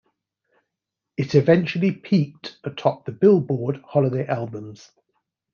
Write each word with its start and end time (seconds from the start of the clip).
It 1.15 1.35
eventually 1.35 1.91
peaked 1.91 2.57
atop 2.63 3.05
the 3.05 3.11
"Billboard" 3.11 3.83
Holiday 3.87 4.25
Albums. 4.25 4.89